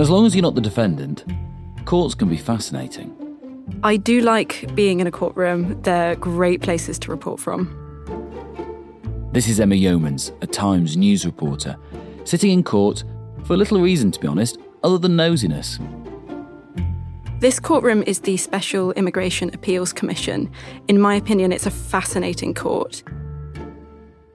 [0.00, 1.26] As long as you're not the defendant,
[1.84, 3.14] courts can be fascinating.
[3.82, 5.78] I do like being in a courtroom.
[5.82, 7.68] They're great places to report from.
[9.34, 11.76] This is Emma Yeomans, a Times news reporter,
[12.24, 13.04] sitting in court
[13.44, 15.78] for little reason, to be honest, other than nosiness.
[17.40, 20.50] This courtroom is the Special Immigration Appeals Commission.
[20.88, 23.02] In my opinion, it's a fascinating court.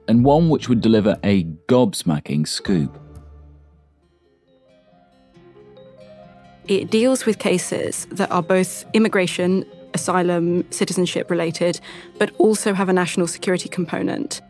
[0.06, 3.02] And one which would deliver a gobsmacking scoop.
[6.68, 11.80] It deals with cases that are both immigration, asylum, citizenship related,
[12.18, 14.40] but also have a national security component.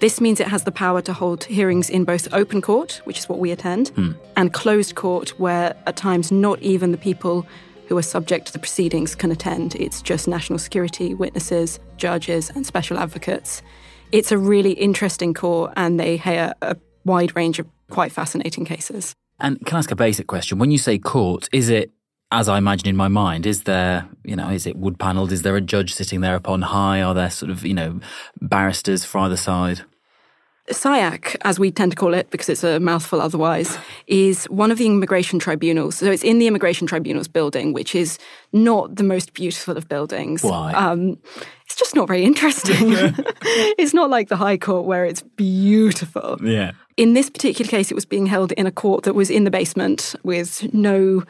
[0.00, 3.28] This means it has the power to hold hearings in both open court, which is
[3.28, 4.12] what we attend, Hmm.
[4.36, 7.46] and closed court, where at times not even the people
[7.88, 9.74] who are subject to the proceedings can attend.
[9.76, 13.62] It's just national security witnesses, judges, and special advocates.
[14.12, 19.14] It's a really interesting court, and they hear a wide range of quite fascinating cases.
[19.38, 20.58] And can I ask a basic question?
[20.58, 21.92] When you say court, is it,
[22.32, 25.32] as I imagine in my mind, is there, you know, is it wood panelled?
[25.32, 27.02] Is there a judge sitting there upon high?
[27.02, 28.00] Are there sort of, you know,
[28.40, 29.82] barristers for either side?
[30.70, 34.78] SIAC, as we tend to call it because it's a mouthful otherwise, is one of
[34.78, 35.96] the immigration tribunals.
[35.96, 38.18] So it's in the immigration tribunals building, which is
[38.52, 40.42] not the most beautiful of buildings.
[40.42, 40.72] Why?
[40.72, 41.18] Um,
[41.64, 42.74] it's just not very interesting.
[43.78, 46.38] it's not like the High Court where it's beautiful.
[46.42, 46.72] Yeah.
[46.96, 49.50] In this particular case, it was being held in a court that was in the
[49.50, 51.22] basement with no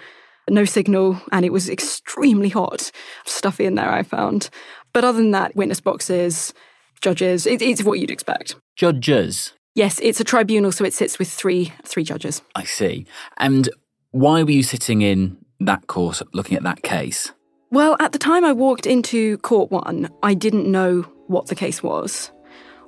[0.49, 2.93] no signal, and it was extremely hot,
[3.25, 3.91] stuffy in there.
[3.91, 4.49] I found,
[4.93, 6.55] but other than that, witness boxes,
[7.01, 8.55] judges, it, it's what you'd expect.
[8.77, 9.55] Judges.
[9.75, 12.43] Yes, it's a tribunal, so it sits with three three judges.
[12.55, 13.07] I see.
[13.39, 13.69] And
[14.11, 17.33] why were you sitting in that court looking at that case?
[17.71, 21.83] Well, at the time I walked into court one, I didn't know what the case
[21.83, 22.31] was.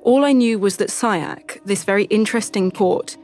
[0.02, 3.16] All I knew was that SIAC, this very interesting court,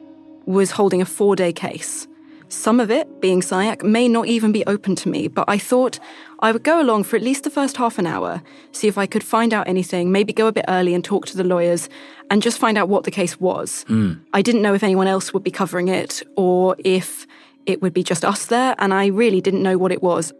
[0.46, 2.06] was holding a four day case.
[2.48, 5.98] Some of it, being SIAC, may not even be open to me, but I thought
[6.40, 9.06] I would go along for at least the first half an hour, see if I
[9.06, 11.88] could find out anything, maybe go a bit early and talk to the lawyers,
[12.30, 13.84] and just find out what the case was.
[13.88, 14.14] Hmm.
[14.32, 17.26] I didn't know if anyone else would be covering it or if
[17.66, 20.32] it would be just us there, and I really didn't know what it was.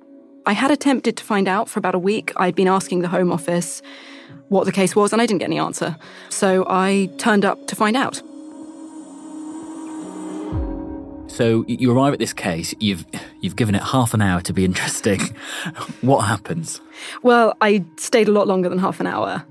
[0.47, 2.33] I had attempted to find out for about a week.
[2.37, 3.81] I'd been asking the Home Office
[4.49, 5.97] what the case was, and I didn't get any answer.
[6.29, 8.23] So I turned up to find out.
[11.35, 12.77] So you arrive at this case.
[12.79, 13.05] You've
[13.41, 15.21] you've given it half an hour to be interesting.
[16.01, 16.81] what happens?
[17.25, 19.45] Well, I stayed a lot longer than half an hour.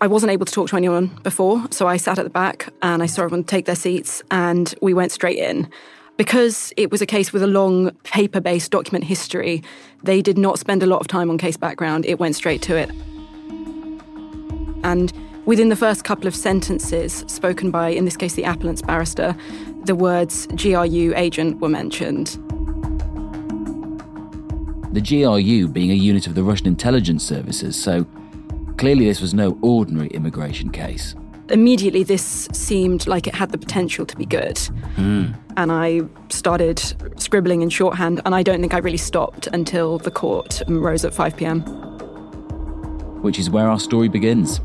[0.00, 3.02] I wasn't able to talk to anyone before, so I sat at the back and
[3.02, 5.68] I saw everyone take their seats and we went straight in.
[6.16, 9.64] Because it was a case with a long paper based document history,
[10.04, 12.06] they did not spend a lot of time on case background.
[12.06, 12.88] It went straight to it.
[14.84, 15.12] And
[15.44, 19.34] within the first couple of sentences spoken by, in this case, the appellant's barrister,
[19.86, 22.38] the words GRU agent were mentioned.
[24.92, 28.06] The GRU being a unit of the Russian intelligence services, so
[28.78, 31.14] clearly this was no ordinary immigration case.
[31.48, 34.58] Immediately, this seemed like it had the potential to be good.
[34.96, 35.26] Hmm.
[35.56, 36.82] And I started
[37.20, 41.14] scribbling in shorthand, and I don't think I really stopped until the court rose at
[41.14, 41.60] 5 pm.
[43.22, 44.60] which is where our story begins.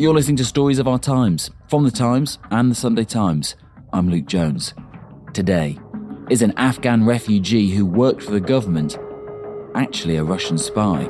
[0.00, 3.54] You're listening to Stories of Our Times from the Times and the Sunday Times.
[3.92, 4.72] I'm Luke Jones.
[5.34, 5.78] Today,
[6.30, 8.98] is an Afghan refugee who worked for the government
[9.74, 11.06] actually a Russian spy?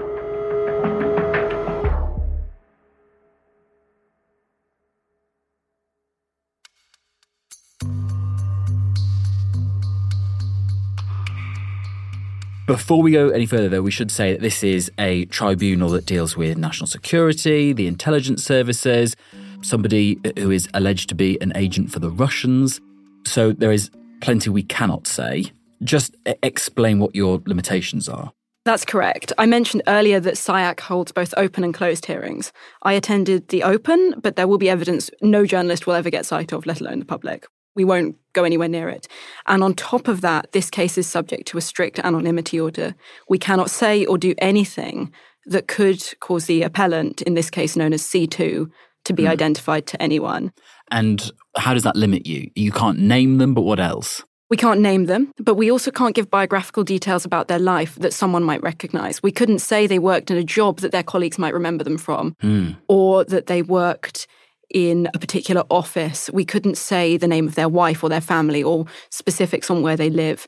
[12.71, 16.07] Before we go any further, though, we should say that this is a tribunal that
[16.07, 19.17] deals with national security, the intelligence services,
[19.61, 22.81] somebody who is alleged to be an agent for the Russians.
[23.27, 25.51] So there is plenty we cannot say.
[25.83, 26.15] Just
[26.45, 28.31] explain what your limitations are.
[28.65, 29.33] That's correct.
[29.37, 32.53] I mentioned earlier that SIAC holds both open and closed hearings.
[32.85, 36.53] I attended the open, but there will be evidence no journalist will ever get sight
[36.53, 37.49] of, let alone the public.
[37.75, 39.09] We won't go anywhere near it.
[39.47, 42.95] And on top of that, this case is subject to a strict anonymity order.
[43.29, 45.13] We cannot say or do anything
[45.47, 48.71] that could cause the appellant, in this case known as C2,
[49.05, 49.31] to be hmm.
[49.31, 50.53] identified to anyone.
[50.91, 52.51] And how does that limit you?
[52.55, 54.23] You can't name them, but what else?
[54.51, 58.13] We can't name them, but we also can't give biographical details about their life that
[58.13, 59.23] someone might recognize.
[59.23, 62.35] We couldn't say they worked in a job that their colleagues might remember them from,
[62.41, 62.73] hmm.
[62.89, 64.27] or that they worked
[64.73, 66.31] in a particular office.
[66.33, 69.97] We couldn't say the name of their wife or their family or specifics on where
[69.97, 70.47] they live.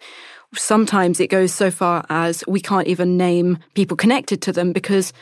[0.55, 5.13] Sometimes it goes so far as we can't even name people connected to them because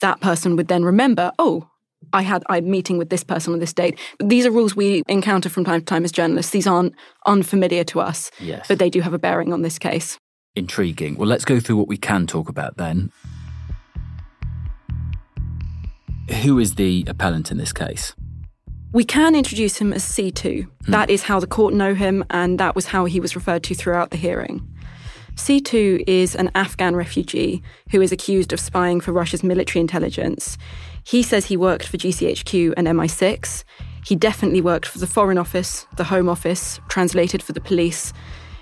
[0.00, 1.68] that person would then remember, oh,
[2.12, 3.98] I had a meeting with this person on this date.
[4.22, 6.52] These are rules we encounter from time to time as journalists.
[6.52, 6.94] These aren't
[7.26, 8.68] unfamiliar to us, Yes.
[8.68, 10.18] but they do have a bearing on this case.
[10.54, 11.16] Intriguing.
[11.16, 13.10] Well, let's go through what we can talk about then.
[16.42, 18.14] Who is the appellant in this case?
[18.96, 20.64] We can introduce him as C2.
[20.64, 20.90] Hmm.
[20.90, 23.74] That is how the court know him, and that was how he was referred to
[23.74, 24.66] throughout the hearing.
[25.34, 30.56] C2 is an Afghan refugee who is accused of spying for Russia's military intelligence.
[31.04, 33.64] He says he worked for GCHQ and MI6.
[34.06, 38.14] He definitely worked for the Foreign Office, the Home Office, translated for the police.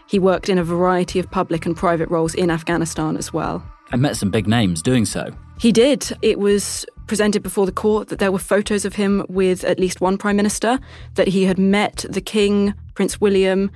[0.08, 3.64] He worked in a variety of public and private roles in Afghanistan as well.
[3.92, 5.30] I met some big names doing so.
[5.58, 6.16] He did.
[6.22, 10.00] It was presented before the court that there were photos of him with at least
[10.00, 10.80] one prime minister,
[11.14, 13.70] that he had met the king, Prince William,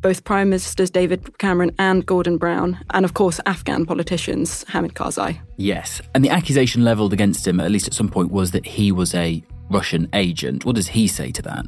[0.00, 5.40] both prime ministers David Cameron and Gordon Brown, and of course Afghan politicians Hamid Karzai.
[5.56, 6.00] Yes.
[6.14, 9.14] And the accusation levelled against him, at least at some point, was that he was
[9.14, 10.64] a Russian agent.
[10.64, 11.66] What does he say to that?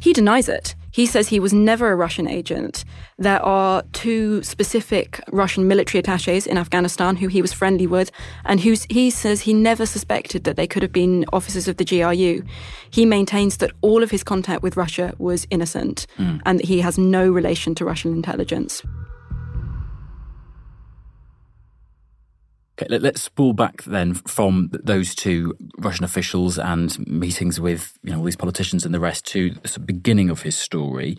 [0.00, 0.74] He denies it.
[0.90, 2.84] He says he was never a Russian agent.
[3.18, 8.12] There are two specific Russian military attaches in Afghanistan who he was friendly with,
[8.44, 11.84] and who he says he never suspected that they could have been officers of the
[11.84, 12.44] GRU.
[12.90, 16.40] He maintains that all of his contact with Russia was innocent mm.
[16.46, 18.80] and that he has no relation to Russian intelligence.
[22.76, 28.10] Okay, let, let's spool back then from those two Russian officials and meetings with you
[28.10, 31.16] know all these politicians and the rest to the beginning of his story.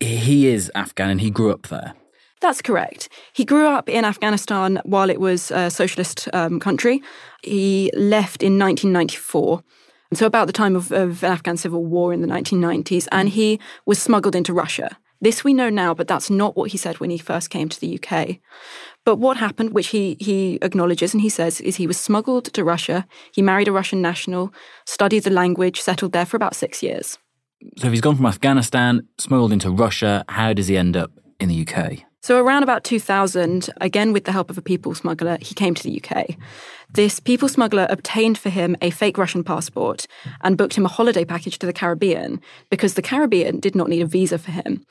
[0.00, 1.94] He is Afghan and he grew up there.
[2.40, 3.10] That's correct.
[3.34, 7.02] He grew up in Afghanistan while it was a socialist um, country.
[7.42, 9.62] He left in 1994,
[10.14, 13.60] so about the time of, of an Afghan civil war in the 1990s, and he
[13.84, 14.96] was smuggled into Russia.
[15.20, 17.78] This we know now, but that's not what he said when he first came to
[17.78, 18.38] the UK.
[19.04, 22.64] But what happened, which he, he acknowledges and he says, is he was smuggled to
[22.64, 23.06] Russia.
[23.32, 24.52] He married a Russian national,
[24.86, 27.18] studied the language, settled there for about six years.
[27.76, 31.48] So if he's gone from Afghanistan, smuggled into Russia, how does he end up in
[31.48, 32.04] the UK?
[32.22, 35.82] So, around about 2000, again with the help of a people smuggler, he came to
[35.82, 36.36] the UK.
[36.92, 40.06] This people smuggler obtained for him a fake Russian passport
[40.42, 44.02] and booked him a holiday package to the Caribbean because the Caribbean did not need
[44.02, 44.84] a visa for him.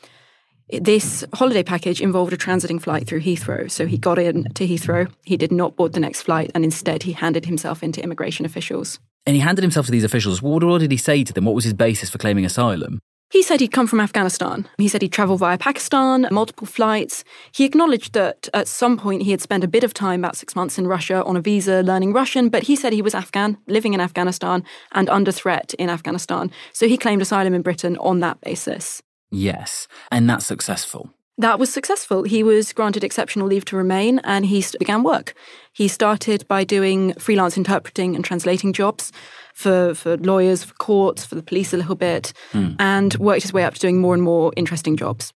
[0.71, 3.69] This holiday package involved a transiting flight through Heathrow.
[3.69, 7.04] So, he got in to Heathrow, he did not board the next flight, and instead
[7.04, 9.00] he handed himself into immigration officials.
[9.25, 10.42] And he handed himself to these officials.
[10.42, 11.45] What, what did he say to them?
[11.45, 13.00] What was his basis for claiming asylum?
[13.31, 14.68] He said he'd come from Afghanistan.
[14.80, 17.24] He said he'd travelled via Pakistan, multiple flights.
[17.51, 20.56] He acknowledged that at some point he had spent a bit of time, about six
[20.56, 23.94] months in Russia, on a visa learning Russian, but he said he was Afghan, living
[23.94, 24.63] in Afghanistan,
[24.94, 26.50] and under threat in Afghanistan.
[26.74, 29.04] So he claimed asylum in Britain on that basis.
[29.31, 29.87] Yes.
[30.11, 31.13] And that's successful.
[31.37, 32.23] That was successful.
[32.23, 35.33] He was granted exceptional leave to remain and he began work.
[35.71, 39.13] He started by doing freelance interpreting and translating jobs
[39.53, 42.71] for, for lawyers, for courts, for the police a little bit, hmm.
[42.77, 45.31] and worked his way up to doing more and more interesting jobs.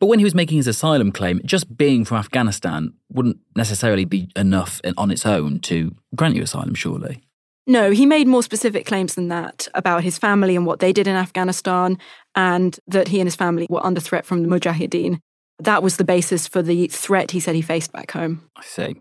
[0.00, 4.30] But when he was making his asylum claim, just being from Afghanistan wouldn't necessarily be
[4.36, 7.27] enough on its own to grant you asylum, surely.
[7.68, 11.06] No, he made more specific claims than that about his family and what they did
[11.06, 11.98] in Afghanistan,
[12.34, 15.20] and that he and his family were under threat from the Mujahideen.
[15.58, 18.48] That was the basis for the threat he said he faced back home.
[18.56, 18.96] I see.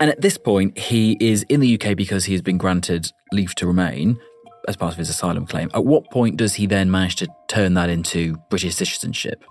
[0.00, 3.54] And at this point, he is in the UK because he has been granted leave
[3.54, 4.18] to remain
[4.66, 5.70] as part of his asylum claim.
[5.74, 9.44] At what point does he then manage to turn that into British citizenship?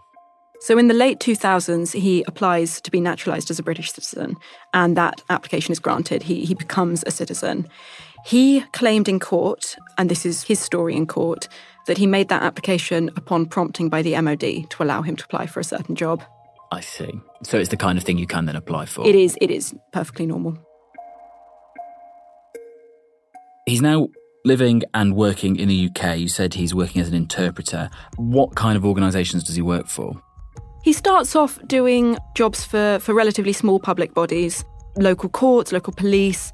[0.64, 4.38] So in the late 2000s, he applies to be naturalised as a British citizen,
[4.74, 6.24] and that application is granted.
[6.24, 7.68] He, he becomes a citizen.
[8.26, 11.50] He claimed in court, and this is his story in court,
[11.86, 14.40] that he made that application upon prompting by the MOD
[14.70, 16.24] to allow him to apply for a certain job.
[16.72, 17.12] I see.
[17.44, 19.06] So it's the kind of thing you can then apply for.
[19.06, 20.58] It is, it is perfectly normal.
[23.66, 24.08] He's now
[24.46, 26.20] living and working in the UK.
[26.20, 27.90] You said he's working as an interpreter.
[28.16, 30.22] What kind of organisations does he work for?
[30.84, 34.66] He starts off doing jobs for, for relatively small public bodies,
[34.98, 36.52] local courts, local police,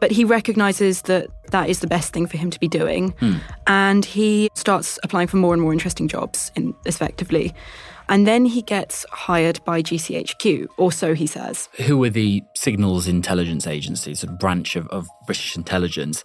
[0.00, 3.10] but he recognises that that is the best thing for him to be doing.
[3.18, 3.36] Hmm.
[3.66, 7.52] And he starts applying for more and more interesting jobs, in, effectively.
[8.08, 11.68] And then he gets hired by GCHQ, or so he says.
[11.86, 16.22] Who are the signals intelligence agencies, a branch of, of British intelligence?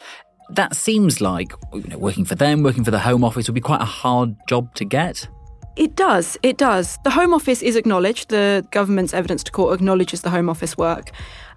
[0.52, 3.62] That seems like you know, working for them, working for the Home Office would be
[3.62, 5.28] quite a hard job to get.
[5.76, 6.98] It does, it does.
[7.04, 8.30] The Home Office is acknowledged.
[8.30, 11.12] The government's evidence to court acknowledges the Home Office work.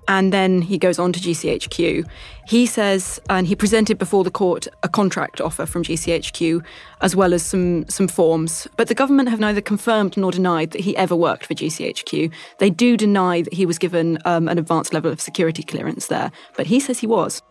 [0.08, 2.06] and then he goes on to GCHQ.
[2.46, 6.64] He says, and he presented before the court a contract offer from GCHQ,
[7.00, 8.66] as well as some, some forms.
[8.76, 12.32] But the government have neither confirmed nor denied that he ever worked for GCHQ.
[12.58, 16.32] They do deny that he was given um, an advanced level of security clearance there,
[16.56, 17.42] but he says he was.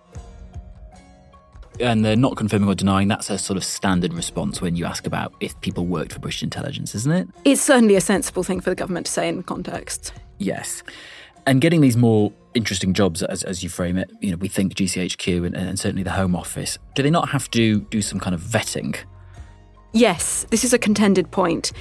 [1.81, 3.07] And they're not confirming or denying.
[3.07, 6.43] That's a sort of standard response when you ask about if people worked for British
[6.43, 7.27] intelligence, isn't it?
[7.43, 10.13] It's certainly a sensible thing for the government to say in context.
[10.37, 10.83] Yes.
[11.45, 14.75] And getting these more interesting jobs, as, as you frame it, you know, we think
[14.75, 18.35] GCHQ and, and certainly the Home Office, do they not have to do some kind
[18.35, 18.95] of vetting?
[19.93, 21.71] Yes, this is a contended point.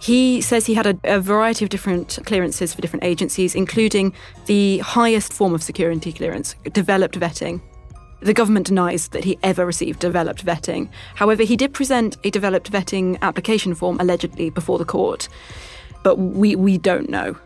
[0.00, 4.14] He says he had a, a, variety of different clearances for different agencies, including
[4.46, 7.60] the highest form of security clearance, developed vetting.
[8.20, 10.90] The government denies that he ever received developed vetting.
[11.14, 15.28] However, he did present a developed vetting application form allegedly before the court,
[16.02, 17.36] but we, we don't know.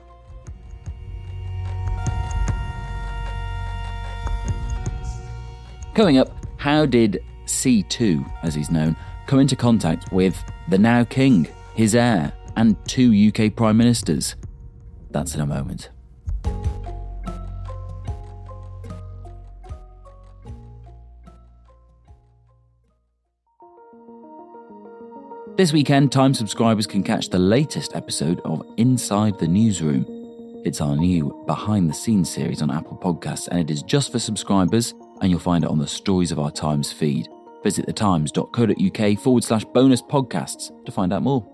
[5.94, 8.96] Coming up, how did C2, as he's known,
[9.28, 10.36] come into contact with
[10.68, 14.34] the now king, his heir, and two UK prime ministers?
[15.10, 15.90] That's in a moment.
[25.64, 30.04] This weekend, Time subscribers can catch the latest episode of Inside the Newsroom.
[30.62, 34.18] It's our new behind the scenes series on Apple Podcasts, and it is just for
[34.18, 34.92] subscribers
[35.22, 37.30] and you'll find it on the Stories of Our Times feed.
[37.62, 41.53] Visit thetimes.co.uk forward slash bonus podcasts to find out more.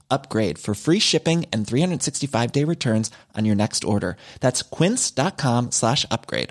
[0.11, 4.17] upgrade for free shipping and 365-day returns on your next order.
[4.41, 6.49] That's quince.com slash upgrade.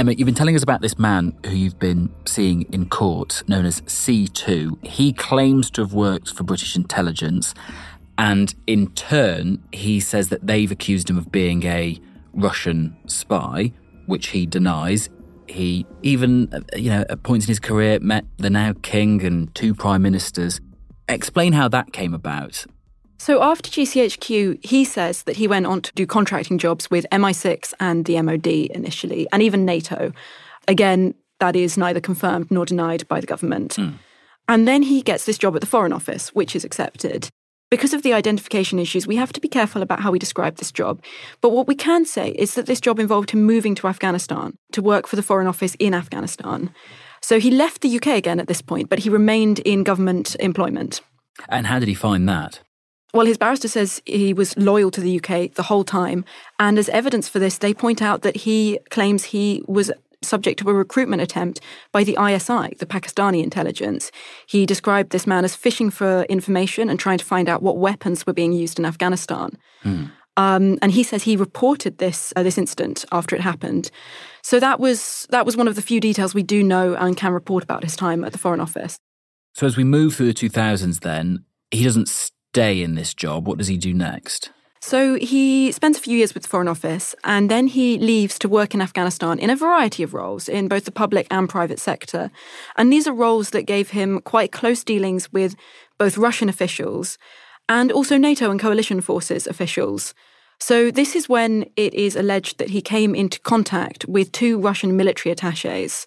[0.00, 3.66] Emma, you've been telling us about this man who you've been seeing in court, known
[3.66, 4.82] as C2.
[4.86, 7.54] He claims to have worked for British intelligence,
[8.20, 11.98] and in turn, he says that they've accused him of being a
[12.34, 13.72] Russian spy,
[14.04, 15.08] which he denies.
[15.48, 19.74] He even, you know, at points in his career, met the now king and two
[19.74, 20.60] prime ministers.
[21.08, 22.66] Explain how that came about.
[23.18, 27.72] So after GCHQ, he says that he went on to do contracting jobs with MI6
[27.80, 30.12] and the MOD initially, and even NATO.
[30.68, 33.76] Again, that is neither confirmed nor denied by the government.
[33.76, 33.94] Mm.
[34.46, 37.30] And then he gets this job at the Foreign Office, which is accepted.
[37.70, 40.72] Because of the identification issues, we have to be careful about how we describe this
[40.72, 41.00] job.
[41.40, 44.82] But what we can say is that this job involved him moving to Afghanistan to
[44.82, 46.74] work for the Foreign Office in Afghanistan.
[47.22, 51.00] So he left the UK again at this point, but he remained in government employment.
[51.48, 52.60] And how did he find that?
[53.14, 56.24] Well, his barrister says he was loyal to the UK the whole time.
[56.58, 60.70] And as evidence for this, they point out that he claims he was subject to
[60.70, 61.60] a recruitment attempt
[61.92, 64.10] by the ISI, the Pakistani intelligence.
[64.46, 68.26] He described this man as fishing for information and trying to find out what weapons
[68.26, 69.50] were being used in Afghanistan.
[69.82, 70.04] Hmm.
[70.36, 73.90] Um, and he says he reported this uh, this incident after it happened.
[74.42, 77.32] So that was that was one of the few details we do know and can
[77.32, 78.98] report about his time at the Foreign Office.
[79.54, 83.58] So as we move through the 2000s, then he doesn't stay in this job, what
[83.58, 84.50] does he do next?
[84.82, 88.48] So he spends a few years with the Foreign Office and then he leaves to
[88.48, 92.30] work in Afghanistan in a variety of roles in both the public and private sector.
[92.76, 95.54] And these are roles that gave him quite close dealings with
[95.98, 97.18] both Russian officials
[97.68, 100.14] and also NATO and coalition forces officials.
[100.58, 104.96] So this is when it is alleged that he came into contact with two Russian
[104.96, 106.06] military attaches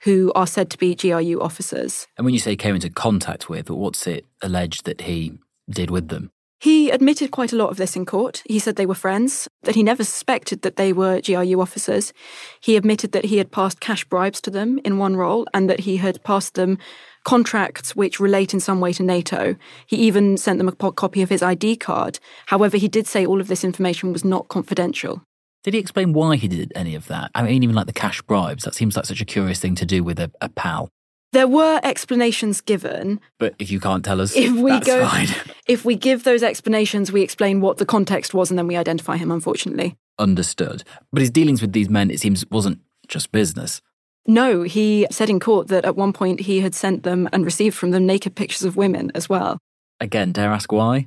[0.00, 2.06] who are said to be GRU officers.
[2.16, 5.38] And when you say came into contact with, what's it alleged that he
[5.70, 6.30] did with them.
[6.62, 8.40] He admitted quite a lot of this in court.
[8.46, 12.12] He said they were friends, that he never suspected that they were GRU officers.
[12.60, 15.80] He admitted that he had passed cash bribes to them in one role and that
[15.80, 16.78] he had passed them
[17.24, 19.56] contracts which relate in some way to NATO.
[19.88, 22.20] He even sent them a copy of his ID card.
[22.46, 25.20] However, he did say all of this information was not confidential.
[25.64, 27.32] Did he explain why he did any of that?
[27.34, 29.84] I mean, even like the cash bribes, that seems like such a curious thing to
[29.84, 30.90] do with a, a pal.
[31.32, 33.20] There were explanations given.
[33.38, 35.28] But if you can't tell us, if we go, fine.
[35.66, 39.16] if we give those explanations, we explain what the context was, and then we identify
[39.16, 39.30] him.
[39.30, 39.96] Unfortunately.
[40.18, 40.84] Understood.
[41.10, 43.80] But his dealings with these men, it seems, wasn't just business.
[44.26, 47.76] No, he said in court that at one point he had sent them and received
[47.76, 49.58] from them naked pictures of women as well.
[50.00, 51.06] Again, dare ask why?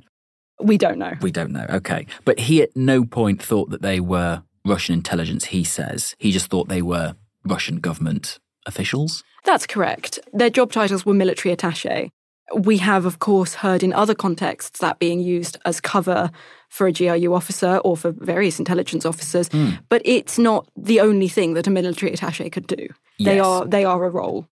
[0.60, 1.14] We don't know.
[1.20, 1.66] We don't know.
[1.70, 2.06] Okay.
[2.24, 6.14] But he at no point thought that they were Russian intelligence, he says.
[6.18, 7.14] He just thought they were
[7.44, 9.24] Russian government officials.
[9.44, 10.18] That's correct.
[10.32, 12.10] Their job titles were military attache.
[12.54, 16.30] We have, of course, heard in other contexts that being used as cover
[16.68, 19.78] for a GRU officer or for various intelligence officers, mm.
[19.88, 22.88] but it's not the only thing that a military attache could do.
[23.18, 23.26] Yes.
[23.26, 24.46] They are they are a role.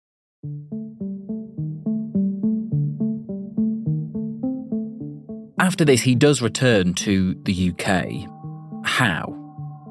[5.61, 8.29] After this, he does return to the UK.
[8.85, 9.44] How?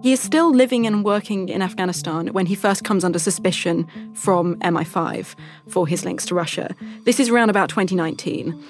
[0.03, 4.57] He is still living and working in Afghanistan when he first comes under suspicion from
[4.57, 5.33] MI5
[5.69, 6.75] for his links to Russia.
[7.05, 8.61] This is around about 2019.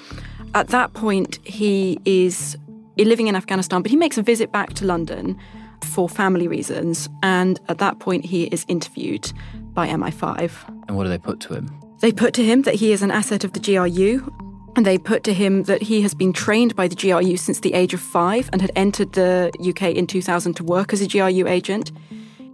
[0.54, 2.56] At that point, he is
[2.98, 5.36] living in Afghanistan, but he makes a visit back to London
[5.84, 7.10] for family reasons.
[7.24, 9.34] And at that point, he is interviewed
[9.74, 10.52] by MI5.
[10.88, 11.68] And what do they put to him?
[12.02, 14.32] They put to him that he is an asset of the GRU
[14.76, 17.74] and they put to him that he has been trained by the GRU since the
[17.74, 21.48] age of five and had entered the UK in 2000 to work as a GRU
[21.48, 21.92] agent.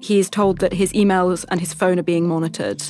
[0.02, 2.84] He is told that his emails and his phone are being monitored.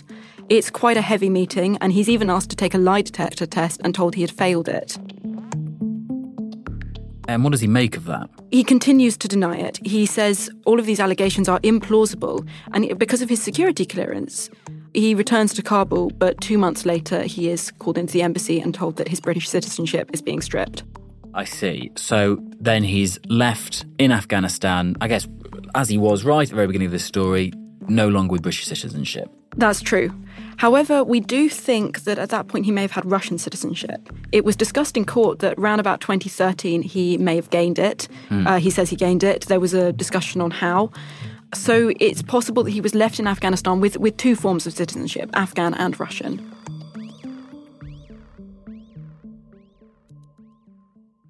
[0.50, 3.82] It's quite a heavy meeting, and he's even asked to take a lie detector test
[3.84, 4.98] and told he had failed it.
[7.28, 8.28] And what does he make of that?
[8.50, 9.80] He continues to deny it.
[9.86, 14.50] He says all of these allegations are implausible, and because of his security clearance,
[14.94, 18.74] he returns to Kabul, but two months later, he is called into the embassy and
[18.74, 20.84] told that his British citizenship is being stripped.
[21.34, 21.92] I see.
[21.96, 25.28] So then he's left in Afghanistan, I guess,
[25.76, 27.54] as he was right at the very beginning of this story,
[27.88, 29.30] no longer with British citizenship.
[29.56, 30.14] That's true.
[30.58, 34.10] However, we do think that at that point he may have had Russian citizenship.
[34.32, 38.08] It was discussed in court that around about 2013 he may have gained it.
[38.28, 38.46] Hmm.
[38.46, 39.48] Uh, he says he gained it.
[39.48, 40.92] There was a discussion on how.
[41.54, 45.30] So it's possible that he was left in Afghanistan with, with two forms of citizenship
[45.34, 46.54] Afghan and Russian.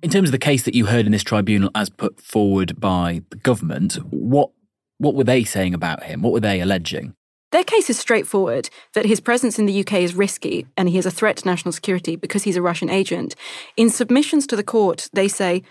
[0.01, 3.21] In terms of the case that you heard in this tribunal as put forward by
[3.29, 4.51] the government, what
[4.97, 6.21] what were they saying about him?
[6.21, 7.15] What were they alleging?
[7.51, 11.05] Their case is straightforward that his presence in the UK is risky and he is
[11.05, 13.35] a threat to national security because he's a Russian agent.
[13.75, 15.63] In submissions to the court, they say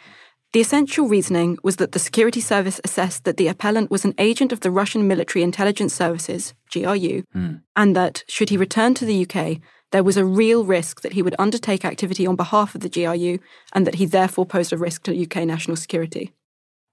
[0.53, 4.51] the essential reasoning was that the security service assessed that the appellant was an agent
[4.53, 7.61] of the Russian military intelligence services, GRU, mm.
[7.77, 9.59] and that, should he return to the UK,
[9.91, 13.39] there was a real risk that he would undertake activity on behalf of the GRU
[13.73, 16.33] and that he therefore posed a risk to UK national security.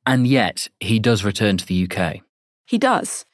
[0.06, 2.22] And yet, he does return to the UK.
[2.66, 3.26] He does.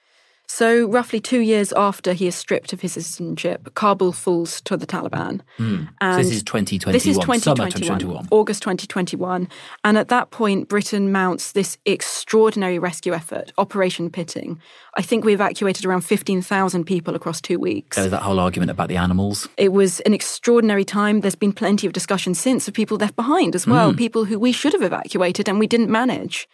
[0.54, 4.86] So, roughly two years after he is stripped of his citizenship, Kabul falls to the
[4.86, 5.40] Taliban.
[5.58, 5.88] Mm.
[6.02, 6.92] And so this is 2021.
[6.92, 9.48] This is 2021, 2021, August 2021.
[9.86, 14.60] And at that point, Britain mounts this extraordinary rescue effort, Operation Pitting.
[14.98, 17.96] I think we evacuated around 15,000 people across two weeks.
[17.96, 19.48] There was that whole argument about the animals.
[19.56, 21.22] It was an extraordinary time.
[21.22, 23.98] There's been plenty of discussion since of people left behind as well, mm.
[23.98, 26.50] people who we should have evacuated and we didn't manage.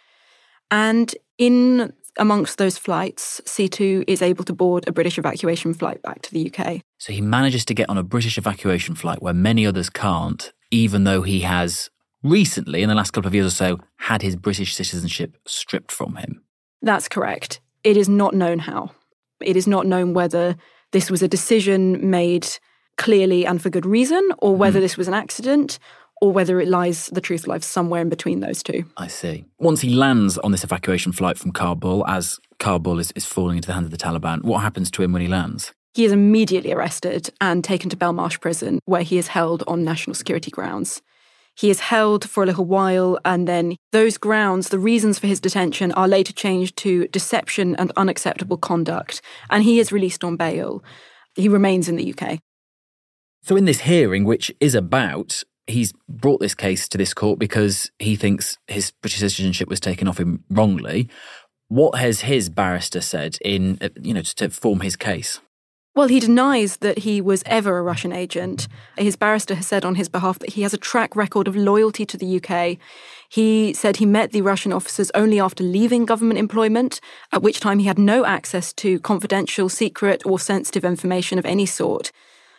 [0.70, 6.22] And in amongst those flights, C2 is able to board a British evacuation flight back
[6.22, 6.80] to the UK.
[6.98, 11.04] So he manages to get on a British evacuation flight where many others can't, even
[11.04, 11.90] though he has
[12.22, 16.16] recently, in the last couple of years or so, had his British citizenship stripped from
[16.16, 16.42] him.
[16.82, 17.60] That's correct.
[17.84, 18.92] It is not known how.
[19.40, 20.56] It is not known whether
[20.92, 22.48] this was a decision made
[22.96, 24.82] clearly and for good reason, or whether mm.
[24.82, 25.78] this was an accident,
[26.20, 28.84] or whether it lies, the truth lies somewhere in between those two.
[28.96, 29.44] I see.
[29.58, 33.66] Once he lands on this evacuation flight from Kabul, as Kabul is, is falling into
[33.66, 35.72] the hands of the Taliban, what happens to him when he lands?
[35.94, 40.14] He is immediately arrested and taken to Belmarsh prison, where he is held on national
[40.14, 41.02] security grounds.
[41.56, 45.40] He is held for a little while, and then those grounds, the reasons for his
[45.40, 50.84] detention, are later changed to deception and unacceptable conduct, and he is released on bail.
[51.34, 52.38] He remains in the UK.
[53.42, 57.90] So, in this hearing, which is about he's brought this case to this court because
[57.98, 61.08] he thinks his British citizenship was taken off him wrongly.
[61.68, 65.40] What has his barrister said in, uh, you know, to form his case?
[65.94, 68.68] Well, he denies that he was ever a Russian agent.
[68.96, 72.06] His barrister has said on his behalf that he has a track record of loyalty
[72.06, 72.78] to the UK.
[73.28, 77.00] He said he met the Russian officers only after leaving government employment,
[77.32, 81.66] at which time he had no access to confidential, secret, or sensitive information of any
[81.66, 82.12] sort.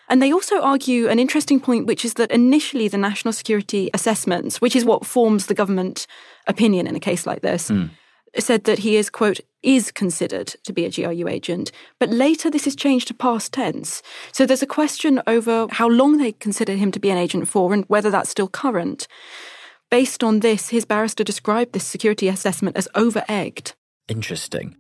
[0.10, 4.60] And they also argue an interesting point, which is that initially the national security assessments,
[4.60, 6.08] which is what forms the government
[6.48, 7.92] opinion in a case like this, mm.
[8.40, 11.72] said that he is, quote, is considered to be a GRU agent.
[12.00, 14.02] But later this is changed to past tense.
[14.32, 17.74] So there's a question over how long they consider him to be an agent for
[17.74, 19.08] and whether that's still current.
[19.92, 23.74] Based on this, his barrister described this security assessment as over egged.
[24.08, 24.76] Interesting.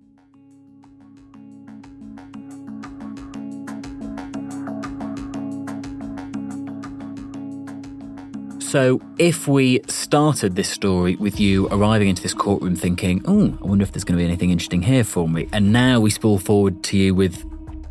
[8.69, 13.65] So, if we started this story with you arriving into this courtroom thinking, oh, I
[13.65, 16.37] wonder if there's going to be anything interesting here for me, and now we spool
[16.37, 17.43] forward to you with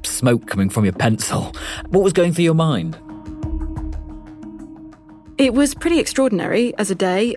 [0.05, 1.53] smoke coming from your pencil,
[1.89, 2.97] what was going through your mind?
[5.37, 7.35] It was pretty extraordinary as a day.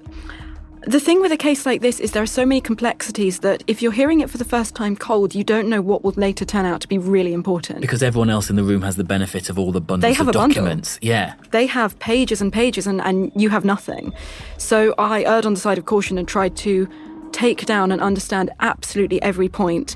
[0.88, 3.84] The thing with a case like this is there are so many complexities that if
[3.84, 6.65] you're hearing it for the first time cold, you don't know what will later turn
[6.65, 7.82] out to be really important.
[7.82, 10.28] Because everyone else in the room has the benefit of all the bundles They have
[10.28, 10.56] of a bundle.
[10.63, 10.98] documents.
[11.02, 11.36] Yeah.
[11.52, 14.12] They have pages and pages, and, and you have nothing.
[14.58, 16.88] So I erred on the side of caution and tried to
[17.32, 19.96] take down and understand absolutely every point,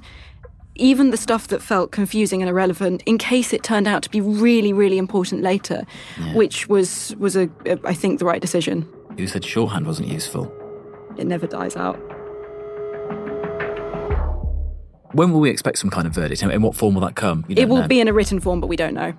[0.75, 4.21] even the stuff that felt confusing and irrelevant, in case it turned out to be
[4.21, 5.83] really, really important later,
[6.35, 8.87] which was was a, a I think the right decision.
[9.17, 10.53] Who said shorthand wasn't useful?
[11.17, 11.95] It never dies out.
[15.13, 16.43] When will we expect some kind of verdict?
[16.43, 17.45] In what form will that come?
[17.47, 17.87] You It will know.
[17.87, 19.13] be in a written form, but we don't know.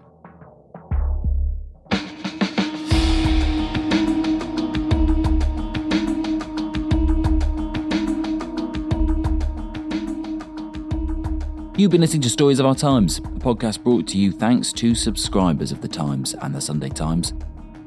[11.78, 14.94] You've been listening to Stories of Our Times, a podcast brought to you thanks to
[14.94, 17.34] subscribers of The Times and The Sunday Times.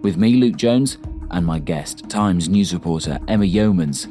[0.03, 0.99] With me, Luke Jones,
[1.31, 4.07] and my guest, Times news reporter Emma Yeomans.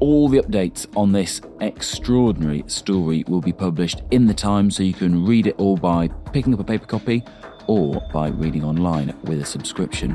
[0.00, 4.94] All the updates on this extraordinary story will be published in The Times, so you
[4.94, 7.24] can read it all by picking up a paper copy
[7.66, 10.12] or by reading online with a subscription.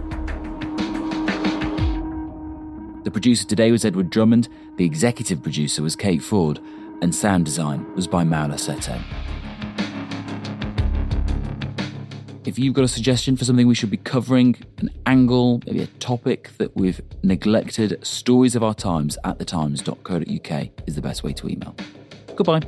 [3.03, 6.59] The producer today was Edward Drummond, the executive producer was Kate Ford,
[7.01, 9.01] and sound design was by Maula Seto.
[12.45, 15.88] If you've got a suggestion for something we should be covering, an angle, maybe a
[15.88, 21.47] topic that we've neglected, stories of our times at thetimes.co.uk is the best way to
[21.47, 21.73] email.
[22.36, 22.62] Goodbye.